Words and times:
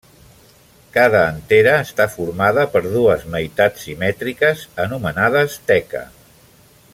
Cada 0.93 1.19
antera 1.33 1.75
està 1.87 2.07
formada 2.13 2.63
per 2.77 2.81
dues 2.87 3.27
meitats 3.35 3.85
simètriques 3.89 4.65
anomenades 4.87 5.59
teca. 5.73 6.03